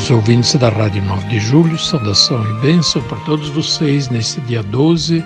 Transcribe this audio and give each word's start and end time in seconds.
Queridos 0.00 0.16
ouvintes 0.16 0.54
da 0.54 0.70
Rádio 0.70 1.04
9 1.04 1.28
de 1.28 1.38
Julho, 1.38 1.78
saudação 1.78 2.42
e 2.42 2.60
bênção 2.62 3.02
para 3.02 3.18
todos 3.18 3.50
vocês 3.50 4.08
nesse 4.08 4.40
dia 4.40 4.62
12 4.62 5.22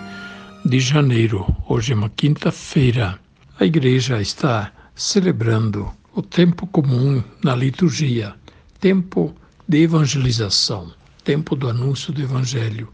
de 0.65 0.81
janeiro. 0.81 1.47
Hoje 1.69 1.93
é 1.93 1.95
uma 1.95 2.11
quinta-feira. 2.11 3.17
A 3.61 3.65
igreja 3.65 4.21
está 4.21 4.73
celebrando 4.97 5.89
o 6.13 6.21
tempo 6.21 6.67
comum 6.67 7.23
na 7.43 7.55
liturgia, 7.55 8.35
tempo 8.81 9.33
de 9.69 9.83
evangelização, 9.83 10.93
tempo 11.23 11.55
do 11.55 11.69
anúncio 11.69 12.13
do 12.13 12.21
evangelho. 12.21 12.89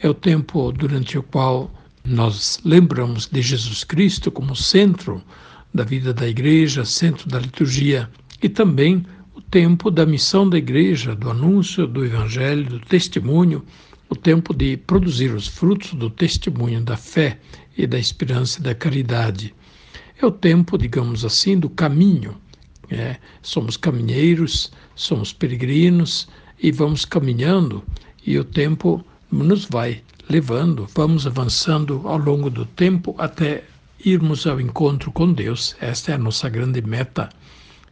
É 0.00 0.08
o 0.08 0.14
tempo 0.14 0.72
durante 0.72 1.18
o 1.18 1.22
qual 1.22 1.70
nós 2.02 2.58
lembramos 2.64 3.28
de 3.30 3.42
Jesus 3.42 3.84
Cristo 3.84 4.30
como 4.30 4.56
centro 4.56 5.22
da 5.74 5.84
vida 5.84 6.14
da 6.14 6.26
igreja, 6.26 6.86
centro 6.86 7.28
da 7.28 7.38
liturgia 7.38 8.08
e 8.42 8.48
também 8.48 9.04
tempo 9.52 9.90
da 9.90 10.06
missão 10.06 10.48
da 10.48 10.56
igreja, 10.56 11.14
do 11.14 11.28
anúncio 11.28 11.86
do 11.86 12.02
evangelho, 12.06 12.64
do 12.64 12.80
testemunho, 12.80 13.62
o 14.08 14.16
tempo 14.16 14.54
de 14.54 14.78
produzir 14.78 15.34
os 15.34 15.46
frutos 15.46 15.92
do 15.92 16.08
testemunho 16.08 16.80
da 16.80 16.96
fé 16.96 17.38
e 17.76 17.86
da 17.86 17.98
esperança 17.98 18.58
e 18.58 18.62
da 18.62 18.74
caridade. 18.74 19.54
É 20.18 20.24
o 20.24 20.30
tempo, 20.30 20.78
digamos 20.78 21.22
assim, 21.22 21.58
do 21.58 21.68
caminho. 21.68 22.34
É, 22.90 23.16
somos 23.42 23.76
caminheiros, 23.76 24.72
somos 24.94 25.34
peregrinos 25.34 26.26
e 26.58 26.72
vamos 26.72 27.04
caminhando, 27.04 27.84
e 28.26 28.38
o 28.38 28.44
tempo 28.44 29.04
nos 29.30 29.66
vai 29.66 30.02
levando, 30.30 30.88
vamos 30.94 31.26
avançando 31.26 32.00
ao 32.06 32.16
longo 32.16 32.48
do 32.48 32.64
tempo 32.64 33.14
até 33.18 33.64
irmos 34.02 34.46
ao 34.46 34.58
encontro 34.58 35.12
com 35.12 35.30
Deus. 35.30 35.76
Esta 35.78 36.12
é 36.12 36.14
a 36.14 36.18
nossa 36.18 36.48
grande 36.48 36.80
meta. 36.80 37.28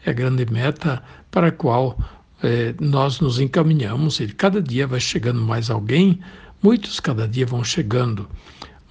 É 0.04 0.10
a 0.10 0.14
grande 0.14 0.46
meta 0.50 1.02
para 1.30 1.48
a 1.48 1.52
qual 1.52 1.98
eh, 2.42 2.74
nós 2.80 3.20
nos 3.20 3.38
encaminhamos 3.38 4.18
e 4.20 4.28
cada 4.28 4.62
dia 4.62 4.86
vai 4.86 5.00
chegando 5.00 5.40
mais 5.40 5.70
alguém, 5.70 6.20
muitos 6.62 6.98
cada 7.00 7.28
dia 7.28 7.46
vão 7.46 7.62
chegando. 7.62 8.28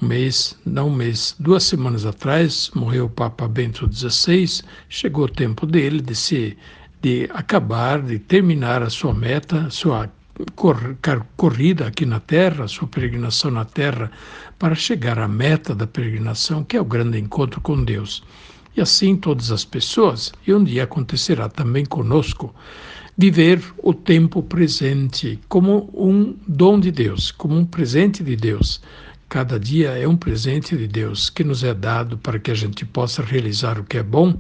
Um 0.02 0.08
mês, 0.08 0.58
não 0.66 0.88
um 0.88 0.96
mês, 0.96 1.36
duas 1.40 1.64
semanas 1.64 2.06
atrás, 2.06 2.72
morreu 2.74 3.06
o 3.06 3.10
Papa 3.10 3.48
Bento 3.48 3.90
XVI, 3.92 4.64
chegou 4.88 5.26
o 5.26 5.30
tempo 5.30 5.66
dele 5.66 6.00
de 6.00 6.16
se 6.16 6.58
de 7.02 7.30
acabar, 7.34 8.02
de 8.02 8.20
terminar 8.20 8.84
a 8.84 8.90
sua 8.90 9.14
meta, 9.14 9.70
sua 9.70 10.10
cor, 10.56 10.98
corrida 11.36 11.88
aqui 11.88 12.06
na 12.06 12.20
Terra, 12.20 12.68
sua 12.68 12.88
peregrinação 12.88 13.52
na 13.52 13.66
Terra, 13.66 14.12
para 14.58 14.76
chegar 14.76 15.18
à 15.18 15.28
meta 15.28 15.74
da 15.74 15.88
peregrinação, 15.88 16.64
que 16.64 16.78
é 16.78 16.82
o 16.82 16.86
grande 16.86 17.18
encontro 17.18 17.62
com 17.62 17.84
Deus. 17.84 18.24
E 18.76 18.82
assim 18.82 19.16
todas 19.16 19.52
as 19.52 19.66
pessoas, 19.66 20.32
e 20.46 20.54
um 20.54 20.64
dia 20.64 20.84
acontecerá 20.84 21.50
também 21.50 21.86
conosco, 21.86 22.54
viver 23.18 23.62
o 23.84 23.94
tempo 23.94 24.42
presente 24.42 25.40
como 25.50 25.90
um 25.94 26.36
dom 26.48 26.80
de 26.80 26.90
Deus, 26.90 27.32
como 27.32 27.58
um 27.58 27.66
presente 27.66 28.24
de 28.24 28.36
Deus. 28.36 28.82
Cada 29.28 29.60
dia 29.60 29.90
é 29.90 30.08
um 30.08 30.16
presente 30.16 30.78
de 30.78 30.88
Deus 30.88 31.30
que 31.30 31.44
nos 31.44 31.64
é 31.64 31.74
dado 31.74 32.18
para 32.18 32.40
que 32.40 32.50
a 32.50 32.56
gente 32.56 32.86
possa 32.86 33.22
realizar 33.22 33.78
o 33.78 33.84
que 33.84 33.98
é 33.98 34.04
bom, 34.04 34.38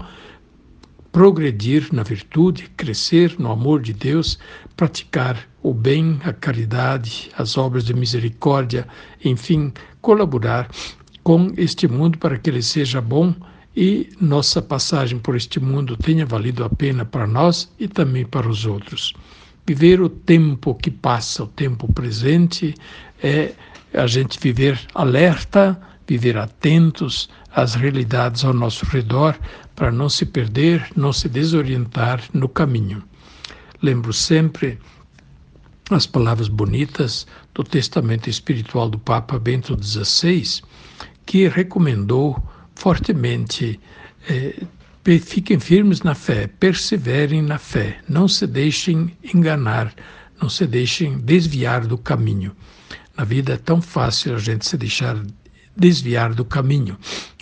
progredir 1.11 1.89
na 1.91 2.03
virtude, 2.03 2.69
crescer 2.77 3.35
no 3.37 3.51
amor 3.51 3.81
de 3.81 3.93
Deus, 3.93 4.39
praticar 4.77 5.47
o 5.61 5.73
bem, 5.73 6.19
a 6.23 6.31
caridade, 6.31 7.29
as 7.37 7.57
obras 7.57 7.83
de 7.83 7.93
misericórdia, 7.93 8.87
enfim, 9.23 9.73
colaborar 10.01 10.69
com 11.21 11.51
este 11.57 11.87
mundo 11.87 12.17
para 12.17 12.37
que 12.37 12.49
ele 12.49 12.61
seja 12.61 13.01
bom 13.01 13.35
e 13.81 14.09
nossa 14.19 14.61
passagem 14.61 15.17
por 15.19 15.37
este 15.37 15.57
mundo 15.57 15.95
tenha 15.95 16.25
valido 16.25 16.65
a 16.65 16.69
pena 16.69 17.05
para 17.05 17.25
nós 17.25 17.71
e 17.79 17.87
também 17.87 18.25
para 18.25 18.49
os 18.49 18.65
outros. 18.65 19.13
Viver 19.65 20.01
o 20.01 20.09
tempo 20.09 20.75
que 20.75 20.91
passa, 20.91 21.45
o 21.45 21.47
tempo 21.47 21.89
presente, 21.93 22.75
é 23.23 23.53
a 23.93 24.05
gente 24.05 24.37
viver 24.37 24.77
alerta, 24.93 25.79
viver 26.05 26.37
atentos 26.37 27.29
às 27.55 27.73
realidades 27.73 28.43
ao 28.43 28.53
nosso 28.53 28.85
redor, 28.85 29.39
para 29.77 29.93
não 29.93 30.09
se 30.09 30.25
perder, 30.25 30.85
não 30.93 31.13
se 31.13 31.29
desorientar 31.29 32.21
no 32.33 32.49
caminho. 32.49 33.01
Lembro 33.81 34.11
sempre 34.11 34.77
as 35.89 36.05
palavras 36.05 36.49
bonitas 36.49 37.25
do 37.53 37.63
testamento 37.63 38.29
espiritual 38.29 38.89
do 38.89 38.99
Papa 38.99 39.39
Bento 39.39 39.81
XVI, 39.81 40.63
que 41.25 41.47
recomendou 41.47 42.43
fortemente. 42.79 43.77
Eh, 44.29 44.63
fiquem 45.21 45.59
firmes 45.59 46.01
na 46.01 46.15
fé, 46.15 46.47
perseverem 46.47 47.41
na 47.41 47.57
fé, 47.57 47.99
não 48.07 48.27
se 48.27 48.47
deixem 48.47 49.15
enganar, 49.33 49.93
não 50.41 50.49
se 50.49 50.65
deixem 50.65 51.19
desviar 51.19 51.85
do 51.85 51.97
caminho. 51.97 52.55
Na 53.17 53.25
vida 53.25 53.53
é 53.53 53.57
tão 53.57 53.81
fácil 53.81 54.35
a 54.35 54.39
gente 54.39 54.65
se 54.65 54.77
deixar 54.77 55.17
desviar 55.75 56.33
do 56.33 56.45
caminho. 56.45 56.97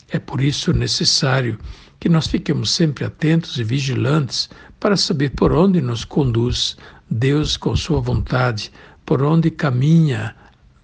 É 0.09 0.17
por 0.17 0.41
isso 0.41 0.73
necessário 0.73 1.59
que 1.99 2.09
nós 2.09 2.27
fiquemos 2.27 2.71
sempre 2.71 3.05
atentos 3.05 3.59
e 3.59 3.63
vigilantes 3.63 4.49
para 4.79 4.97
saber 4.97 5.31
por 5.31 5.51
onde 5.51 5.81
nos 5.81 6.03
conduz 6.03 6.77
Deus 7.09 7.57
com 7.57 7.75
Sua 7.75 7.99
vontade, 7.99 8.71
por 9.05 9.21
onde 9.21 9.51
caminha 9.51 10.35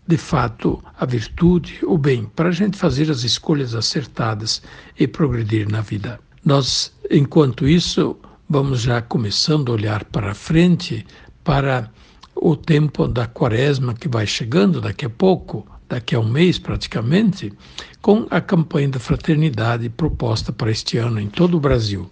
de 0.05 0.17
fato, 0.17 0.83
a 0.99 1.05
virtude, 1.05 1.79
o 1.83 1.97
bem, 1.97 2.25
para 2.35 2.49
a 2.49 2.51
gente 2.51 2.77
fazer 2.77 3.09
as 3.09 3.23
escolhas 3.23 3.73
acertadas 3.73 4.61
e 4.99 5.07
progredir 5.07 5.69
na 5.69 5.81
vida. 5.81 6.19
Nós, 6.45 6.91
enquanto 7.09 7.67
isso, 7.67 8.17
vamos 8.49 8.81
já 8.81 9.01
começando 9.01 9.71
a 9.71 9.75
olhar 9.75 10.03
para 10.05 10.33
frente, 10.33 11.05
para 11.43 11.89
o 12.35 12.55
tempo 12.55 13.07
da 13.07 13.27
quaresma 13.27 13.93
que 13.93 14.09
vai 14.09 14.27
chegando 14.27 14.81
daqui 14.81 15.05
a 15.05 15.09
pouco, 15.09 15.65
daqui 15.87 16.15
a 16.15 16.19
um 16.19 16.27
mês 16.27 16.59
praticamente, 16.59 17.53
com 18.01 18.27
a 18.29 18.41
campanha 18.41 18.89
da 18.89 18.99
fraternidade 18.99 19.87
proposta 19.89 20.51
para 20.51 20.71
este 20.71 20.97
ano 20.97 21.19
em 21.19 21.27
todo 21.27 21.55
o 21.55 21.59
Brasil. 21.59 22.11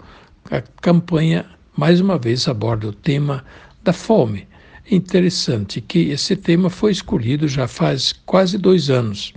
A 0.50 0.62
campanha, 0.81 1.46
mais 1.75 2.00
uma 2.00 2.18
vez, 2.18 2.47
aborda 2.47 2.88
o 2.88 2.94
tema 2.94 3.44
da 3.84 3.91
fome, 3.91 4.47
interessante 4.91 5.79
que 5.79 6.09
esse 6.09 6.35
tema 6.35 6.69
foi 6.69 6.91
escolhido 6.91 7.47
já 7.47 7.68
faz 7.68 8.13
quase 8.25 8.57
dois 8.57 8.90
anos. 8.90 9.34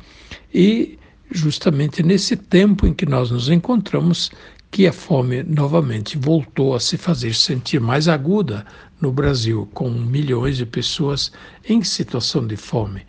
E 0.53 0.99
justamente 1.31 2.03
nesse 2.03 2.37
tempo 2.37 2.87
em 2.87 2.93
que 2.93 3.07
nós 3.07 3.31
nos 3.31 3.49
encontramos, 3.49 4.31
que 4.71 4.89
a 4.89 4.93
fome 4.93 5.45
novamente 5.45 6.19
voltou 6.19 6.75
a 6.75 6.81
se 6.81 6.97
fazer 6.97 7.33
sentir 7.33 7.81
mais 7.81 8.09
aguda 8.09 8.67
no 9.01 9.13
Brasil, 9.13 9.69
com 9.73 9.89
milhões 9.89 10.57
de 10.57 10.67
pessoas 10.67 11.31
em 11.69 11.85
situação 11.85 12.45
de 12.45 12.57
fome. 12.57 13.03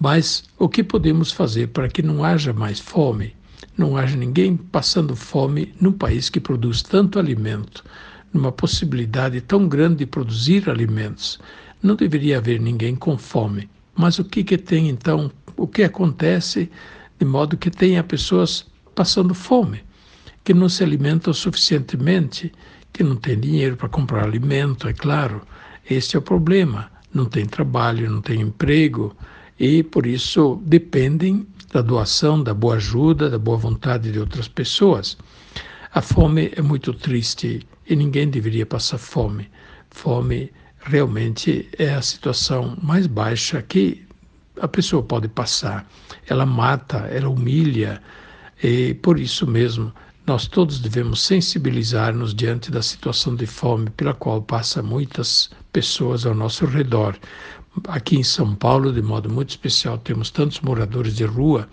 Mas 0.00 0.44
o 0.58 0.68
que 0.68 0.82
podemos 0.82 1.30
fazer 1.32 1.68
para 1.68 1.88
que 1.88 2.02
não 2.02 2.24
haja 2.24 2.52
mais 2.52 2.80
fome? 2.80 3.34
Não 3.76 3.96
haja 3.96 4.16
ninguém 4.16 4.56
passando 4.56 5.14
fome 5.14 5.74
num 5.78 5.92
país 5.92 6.30
que 6.30 6.40
produz 6.40 6.82
tanto 6.82 7.18
alimento, 7.18 7.84
numa 8.32 8.50
possibilidade 8.50 9.40
tão 9.42 9.68
grande 9.68 9.96
de 9.96 10.06
produzir 10.06 10.68
alimentos 10.70 11.38
não 11.82 11.94
deveria 11.94 12.38
haver 12.38 12.60
ninguém 12.60 12.94
com 12.94 13.16
fome. 13.16 13.68
Mas 13.94 14.18
o 14.18 14.24
que, 14.24 14.44
que 14.44 14.58
tem 14.58 14.88
então? 14.88 15.30
O 15.56 15.66
que 15.66 15.82
acontece 15.82 16.70
de 17.18 17.24
modo 17.24 17.56
que 17.56 17.70
tenha 17.70 18.02
pessoas 18.02 18.66
passando 18.94 19.34
fome, 19.34 19.82
que 20.44 20.52
não 20.52 20.68
se 20.68 20.82
alimentam 20.82 21.32
suficientemente, 21.32 22.52
que 22.92 23.02
não 23.02 23.16
tem 23.16 23.38
dinheiro 23.38 23.76
para 23.76 23.88
comprar 23.88 24.24
alimento, 24.24 24.88
é 24.88 24.92
claro. 24.92 25.42
Este 25.88 26.16
é 26.16 26.18
o 26.18 26.22
problema. 26.22 26.90
Não 27.12 27.24
tem 27.24 27.46
trabalho, 27.46 28.10
não 28.10 28.20
tem 28.20 28.40
emprego 28.40 29.16
e 29.58 29.82
por 29.82 30.06
isso 30.06 30.60
dependem 30.64 31.46
da 31.72 31.80
doação, 31.80 32.42
da 32.42 32.52
boa 32.52 32.76
ajuda, 32.76 33.30
da 33.30 33.38
boa 33.38 33.56
vontade 33.56 34.12
de 34.12 34.18
outras 34.18 34.48
pessoas. 34.48 35.16
A 35.92 36.02
fome 36.02 36.52
é 36.54 36.60
muito 36.60 36.92
triste 36.92 37.66
e 37.88 37.96
ninguém 37.96 38.28
deveria 38.28 38.66
passar 38.66 38.98
fome. 38.98 39.48
Fome 39.90 40.52
realmente 40.86 41.68
é 41.78 41.94
a 41.94 42.02
situação 42.02 42.76
mais 42.80 43.06
baixa 43.06 43.60
que 43.60 44.06
a 44.60 44.68
pessoa 44.68 45.02
pode 45.02 45.28
passar. 45.28 45.86
Ela 46.28 46.46
mata, 46.46 46.98
ela 47.10 47.28
humilha, 47.28 48.00
e 48.62 48.94
por 48.94 49.18
isso 49.18 49.46
mesmo 49.46 49.92
nós 50.26 50.46
todos 50.46 50.80
devemos 50.80 51.22
sensibilizar-nos 51.22 52.34
diante 52.34 52.70
da 52.70 52.82
situação 52.82 53.34
de 53.36 53.46
fome 53.46 53.90
pela 53.90 54.14
qual 54.14 54.42
passam 54.42 54.82
muitas 54.82 55.50
pessoas 55.72 56.24
ao 56.24 56.34
nosso 56.34 56.66
redor. 56.66 57.16
Aqui 57.88 58.16
em 58.16 58.24
São 58.24 58.54
Paulo, 58.54 58.92
de 58.92 59.02
modo 59.02 59.28
muito 59.28 59.50
especial, 59.50 59.98
temos 59.98 60.30
tantos 60.30 60.60
moradores 60.60 61.14
de 61.14 61.24
rua, 61.24 61.68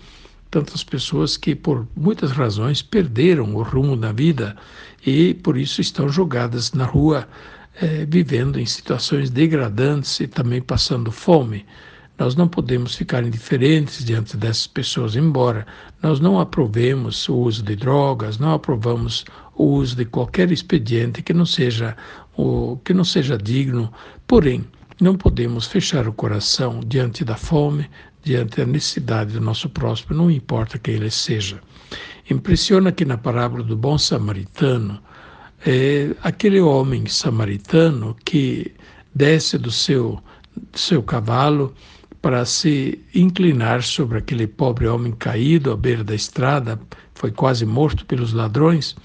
tantas 0.51 0.83
pessoas 0.83 1.38
que, 1.38 1.56
por 1.56 1.88
muitas 1.95 2.31
razões, 2.31 2.81
perderam 2.81 3.56
o 3.56 3.63
rumo 3.63 3.95
da 3.95 4.12
vida 4.12 4.56
e, 5.06 5.33
por 5.36 5.57
isso, 5.57 5.81
estão 5.81 6.07
jogadas 6.09 6.74
na 6.74 6.86
rua, 6.86 7.27
eh, 7.81 8.05
vivendo 8.07 8.59
em 8.59 8.65
situações 8.65 9.29
degradantes 9.29 10.19
e 10.19 10.27
também 10.27 10.61
passando 10.61 11.11
fome. 11.11 11.65
Nós 12.17 12.35
não 12.35 12.47
podemos 12.47 12.95
ficar 12.95 13.23
indiferentes 13.23 14.05
diante 14.05 14.37
dessas 14.37 14.67
pessoas, 14.67 15.15
embora 15.15 15.65
nós 16.01 16.19
não 16.19 16.39
aprovemos 16.39 17.27
o 17.27 17.35
uso 17.35 17.63
de 17.63 17.75
drogas, 17.75 18.37
não 18.37 18.53
aprovamos 18.53 19.25
o 19.55 19.63
uso 19.63 19.95
de 19.95 20.05
qualquer 20.05 20.51
expediente 20.51 21.23
que 21.23 21.33
não 21.33 21.45
seja 21.45 21.97
o 22.37 22.77
que 22.83 22.93
não 22.93 23.03
seja 23.03 23.37
digno. 23.37 23.91
Porém, 24.27 24.63
não 25.01 25.15
podemos 25.15 25.65
fechar 25.65 26.07
o 26.07 26.13
coração 26.13 26.79
diante 26.85 27.25
da 27.25 27.35
fome, 27.35 27.89
diante 28.23 28.57
da 28.57 28.65
necessidade 28.65 29.33
do 29.33 29.41
nosso 29.41 29.69
próximo, 29.69 30.15
não 30.15 30.31
importa 30.31 30.77
quem 30.77 30.95
ele 30.95 31.11
seja. 31.11 31.59
Impressiona 32.29 32.91
que 32.91 33.03
na 33.03 33.17
parábola 33.17 33.63
do 33.63 33.75
bom 33.75 33.97
samaritano, 33.97 35.01
é 35.65 36.15
aquele 36.21 36.60
homem 36.60 37.06
samaritano 37.06 38.15
que 38.25 38.74
desce 39.13 39.57
do 39.57 39.71
seu, 39.71 40.19
do 40.56 40.77
seu 40.77 41.01
cavalo 41.01 41.74
para 42.21 42.45
se 42.45 43.00
inclinar 43.13 43.83
sobre 43.83 44.18
aquele 44.18 44.48
pobre 44.48 44.88
homem 44.88 45.12
caído 45.12 45.71
à 45.71 45.75
beira 45.75 46.04
da 46.04 46.15
estrada, 46.15 46.80
foi 47.13 47.31
quase 47.31 47.65
morto 47.65 48.06
pelos 48.06 48.31
ladrões, 48.31 48.95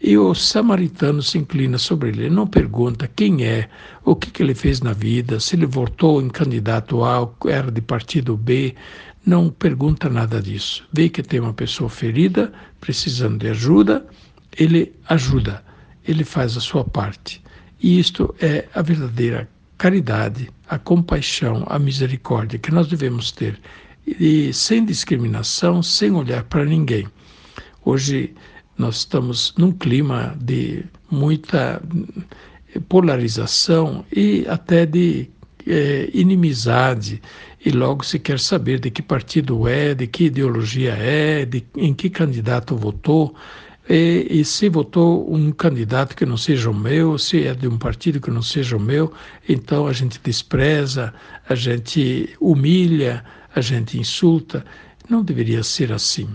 e 0.00 0.16
o 0.16 0.34
samaritano 0.34 1.22
se 1.22 1.38
inclina 1.38 1.76
sobre 1.76 2.10
ele. 2.10 2.30
Não 2.30 2.46
pergunta 2.46 3.08
quem 3.08 3.44
é, 3.44 3.68
o 4.04 4.14
que, 4.14 4.30
que 4.30 4.42
ele 4.42 4.54
fez 4.54 4.80
na 4.80 4.92
vida, 4.92 5.40
se 5.40 5.56
ele 5.56 5.66
votou 5.66 6.22
em 6.22 6.28
candidato 6.28 7.02
A, 7.02 7.28
era 7.46 7.70
de 7.70 7.80
partido 7.80 8.36
B, 8.36 8.74
não 9.24 9.50
pergunta 9.50 10.08
nada 10.08 10.40
disso. 10.40 10.86
Vê 10.92 11.08
que 11.08 11.22
tem 11.22 11.40
uma 11.40 11.52
pessoa 11.52 11.90
ferida, 11.90 12.52
precisando 12.80 13.38
de 13.38 13.48
ajuda, 13.48 14.06
ele 14.56 14.92
ajuda, 15.08 15.64
ele 16.08 16.24
faz 16.24 16.56
a 16.56 16.60
sua 16.60 16.82
parte. 16.82 17.42
E 17.80 18.00
isto 18.00 18.34
é 18.40 18.66
a 18.74 18.82
verdadeira 18.82 19.48
caridade, 19.76 20.50
a 20.68 20.78
compaixão, 20.78 21.64
a 21.68 21.78
misericórdia 21.78 22.58
que 22.58 22.72
nós 22.72 22.88
devemos 22.88 23.30
ter, 23.30 23.60
e 24.06 24.52
sem 24.52 24.84
discriminação, 24.84 25.82
sem 25.82 26.10
olhar 26.12 26.42
para 26.44 26.64
ninguém. 26.64 27.06
Hoje 27.84 28.34
nós 28.76 28.98
estamos 28.98 29.54
num 29.56 29.70
clima 29.70 30.36
de 30.40 30.84
muita 31.10 31.80
polarização 32.88 34.04
e 34.10 34.46
até 34.48 34.86
de 34.86 35.30
é, 35.66 36.08
inimizade, 36.12 37.20
e 37.64 37.70
logo 37.70 38.04
se 38.04 38.18
quer 38.18 38.40
saber 38.40 38.80
de 38.80 38.90
que 38.90 39.02
partido 39.02 39.68
é, 39.68 39.94
de 39.94 40.06
que 40.06 40.24
ideologia 40.24 40.92
é, 40.94 41.44
de, 41.44 41.64
em 41.76 41.92
que 41.92 42.08
candidato 42.08 42.76
votou. 42.76 43.34
E, 43.88 44.26
e, 44.30 44.44
se 44.44 44.68
votou 44.68 45.32
um 45.32 45.50
candidato 45.50 46.14
que 46.14 46.26
não 46.26 46.36
seja 46.36 46.68
o 46.70 46.74
meu, 46.74 47.16
se 47.16 47.46
é 47.46 47.54
de 47.54 47.66
um 47.66 47.78
partido 47.78 48.20
que 48.20 48.30
não 48.30 48.42
seja 48.42 48.76
o 48.76 48.80
meu, 48.80 49.10
então 49.48 49.86
a 49.86 49.94
gente 49.94 50.20
despreza, 50.22 51.14
a 51.48 51.54
gente 51.54 52.36
humilha, 52.38 53.24
a 53.54 53.62
gente 53.62 53.98
insulta. 53.98 54.62
Não 55.08 55.24
deveria 55.24 55.62
ser 55.62 55.90
assim. 55.90 56.28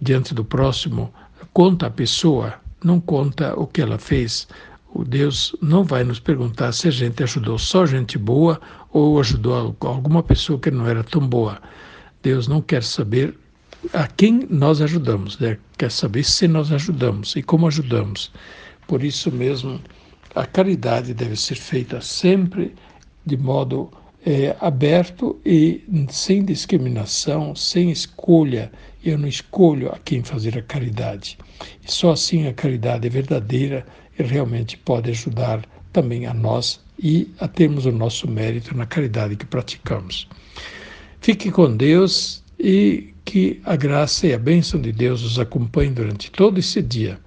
Diante 0.00 0.32
do 0.32 0.44
próximo, 0.44 1.12
conta 1.52 1.88
a 1.88 1.90
pessoa, 1.90 2.54
não 2.82 2.98
conta 2.98 3.54
o 3.54 3.66
que 3.66 3.82
ela 3.82 3.98
fez. 3.98 4.48
O 4.94 5.04
Deus 5.04 5.54
não 5.60 5.84
vai 5.84 6.04
nos 6.04 6.18
perguntar 6.18 6.72
se 6.72 6.88
a 6.88 6.90
gente 6.90 7.22
ajudou 7.22 7.58
só 7.58 7.84
gente 7.84 8.16
boa 8.16 8.58
ou 8.90 9.20
ajudou 9.20 9.76
alguma 9.80 10.22
pessoa 10.22 10.58
que 10.58 10.70
não 10.70 10.86
era 10.86 11.04
tão 11.04 11.20
boa. 11.20 11.60
Deus 12.22 12.48
não 12.48 12.62
quer 12.62 12.82
saber 12.82 13.36
a 13.92 14.06
quem 14.06 14.46
nós 14.48 14.80
ajudamos, 14.80 15.38
né? 15.38 15.58
quer 15.76 15.90
saber 15.90 16.24
se 16.24 16.48
nós 16.48 16.72
ajudamos 16.72 17.36
e 17.36 17.42
como 17.42 17.66
ajudamos. 17.66 18.32
Por 18.86 19.02
isso 19.02 19.30
mesmo, 19.30 19.80
a 20.34 20.46
caridade 20.46 21.14
deve 21.14 21.36
ser 21.36 21.56
feita 21.56 22.00
sempre 22.00 22.74
de 23.24 23.36
modo 23.36 23.90
é, 24.26 24.56
aberto 24.60 25.38
e 25.44 25.84
sem 26.08 26.44
discriminação, 26.44 27.54
sem 27.54 27.90
escolha. 27.90 28.70
Eu 29.04 29.18
não 29.18 29.28
escolho 29.28 29.90
a 29.90 29.98
quem 29.98 30.22
fazer 30.22 30.58
a 30.58 30.62
caridade. 30.62 31.38
Só 31.86 32.12
assim 32.12 32.46
a 32.46 32.54
caridade 32.54 33.06
é 33.06 33.10
verdadeira 33.10 33.86
e 34.18 34.22
realmente 34.22 34.76
pode 34.78 35.10
ajudar 35.10 35.64
também 35.92 36.26
a 36.26 36.34
nós 36.34 36.80
e 36.98 37.30
a 37.38 37.46
termos 37.48 37.86
o 37.86 37.92
nosso 37.92 38.28
mérito 38.28 38.76
na 38.76 38.86
caridade 38.86 39.36
que 39.36 39.46
praticamos. 39.46 40.28
Fique 41.20 41.50
com 41.50 41.74
Deus 41.76 42.42
e 42.58 43.13
que 43.24 43.60
a 43.64 43.74
graça 43.74 44.26
e 44.26 44.34
a 44.34 44.38
bênção 44.38 44.80
de 44.80 44.92
Deus 44.92 45.22
os 45.22 45.38
acompanhem 45.38 45.92
durante 45.92 46.30
todo 46.30 46.58
esse 46.58 46.82
dia. 46.82 47.18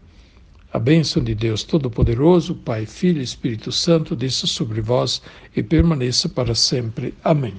A 0.71 0.79
bênção 0.79 1.23
de 1.23 1.33
Deus 1.33 1.63
Todo-Poderoso, 1.63 2.53
Pai, 2.53 2.85
Filho 2.85 3.19
e 3.19 3.23
Espírito 3.23 3.71
Santo, 3.71 4.15
desça 4.15 4.45
sobre 4.45 4.81
vós 4.81 5.21
e 5.55 5.63
permaneça 5.63 6.29
para 6.29 6.53
sempre. 6.53 7.13
Amém. 7.23 7.55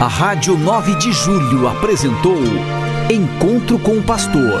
A 0.00 0.06
Rádio 0.06 0.56
9 0.56 0.96
de 0.96 1.12
Julho 1.12 1.66
apresentou 1.66 2.36
Encontro 3.10 3.78
com 3.78 3.98
o 3.98 4.02
Pastor, 4.02 4.60